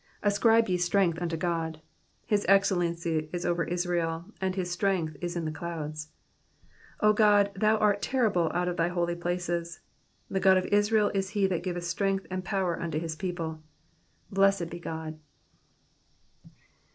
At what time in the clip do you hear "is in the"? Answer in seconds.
5.21-5.51